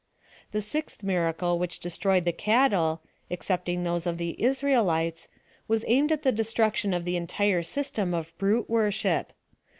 The 0.51 0.63
sixth 0.63 1.03
miracle 1.03 1.59
which 1.59 1.79
destroyed 1.79 2.25
the 2.25 2.31
cattle, 2.31 3.03
excepting 3.29 3.83
those 3.83 4.07
of 4.07 4.17
the 4.17 4.35
Israelites, 4.41 5.27
was 5.67 5.85
aimed 5.87 6.11
at 6.11 6.23
the 6.23 6.31
destruction 6.31 6.91
of 6.91 7.05
the 7.05 7.15
entire 7.17 7.61
system 7.61 8.11
of 8.15 8.35
brute 8.39 8.67
worship. 8.67 9.31